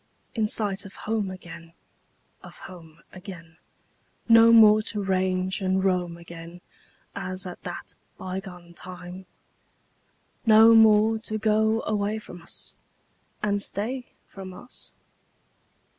[0.33, 1.73] In sight of home again,
[2.41, 3.57] Of home again;
[4.27, 6.61] No more to range and roam again
[7.15, 9.27] As at that bygone time?
[10.43, 12.77] No more to go away from us
[13.43, 14.91] And stay from us?